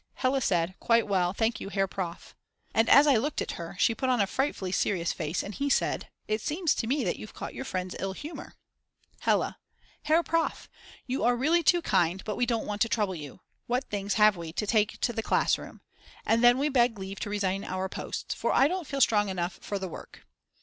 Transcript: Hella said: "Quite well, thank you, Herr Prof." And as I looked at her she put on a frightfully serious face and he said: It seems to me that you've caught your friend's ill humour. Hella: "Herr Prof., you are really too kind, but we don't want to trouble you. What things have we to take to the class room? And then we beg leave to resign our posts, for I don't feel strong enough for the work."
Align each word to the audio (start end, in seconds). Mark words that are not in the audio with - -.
Hella 0.15 0.41
said: 0.41 0.73
"Quite 0.79 1.07
well, 1.07 1.31
thank 1.31 1.59
you, 1.61 1.69
Herr 1.69 1.85
Prof." 1.85 2.35
And 2.73 2.89
as 2.89 3.05
I 3.05 3.17
looked 3.17 3.39
at 3.39 3.51
her 3.51 3.75
she 3.77 3.93
put 3.93 4.09
on 4.09 4.19
a 4.19 4.25
frightfully 4.25 4.71
serious 4.71 5.13
face 5.13 5.43
and 5.43 5.53
he 5.53 5.69
said: 5.69 6.09
It 6.27 6.41
seems 6.41 6.73
to 6.73 6.87
me 6.87 7.03
that 7.03 7.17
you've 7.17 7.35
caught 7.35 7.53
your 7.53 7.65
friend's 7.65 7.95
ill 7.99 8.13
humour. 8.13 8.55
Hella: 9.19 9.59
"Herr 10.05 10.23
Prof., 10.23 10.67
you 11.05 11.23
are 11.23 11.35
really 11.35 11.61
too 11.61 11.83
kind, 11.83 12.23
but 12.23 12.35
we 12.35 12.47
don't 12.47 12.65
want 12.65 12.81
to 12.81 12.89
trouble 12.89 13.13
you. 13.13 13.41
What 13.67 13.91
things 13.91 14.15
have 14.15 14.35
we 14.35 14.51
to 14.53 14.65
take 14.65 14.99
to 15.01 15.13
the 15.13 15.21
class 15.21 15.59
room? 15.59 15.81
And 16.25 16.43
then 16.43 16.57
we 16.57 16.67
beg 16.67 16.97
leave 16.97 17.19
to 17.19 17.29
resign 17.29 17.63
our 17.63 17.87
posts, 17.87 18.33
for 18.33 18.51
I 18.51 18.67
don't 18.67 18.87
feel 18.87 19.01
strong 19.01 19.29
enough 19.29 19.59
for 19.61 19.77
the 19.77 19.87
work." 19.87 20.25